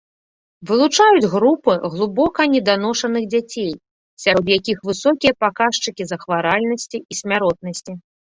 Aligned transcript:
Вылучаюць 0.69 1.29
групу 1.33 1.75
глыбока 1.95 2.41
неданошаных 2.53 3.23
дзяцей, 3.33 3.69
сярод 4.25 4.45
якіх 4.57 4.77
высокія 4.91 5.33
паказчыкі 5.43 6.03
захваральнасці 6.15 6.97
і 7.11 7.21
смяротнасці. 7.21 7.91